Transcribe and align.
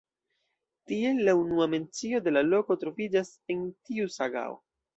Tiel 0.91 1.19
la 1.27 1.35
unua 1.41 1.67
mencio 1.75 2.21
de 2.29 2.35
la 2.35 2.43
loko 2.49 2.79
troviĝas 2.87 3.33
en 3.57 3.63
tiu 3.91 4.13
sagao. 4.19 4.61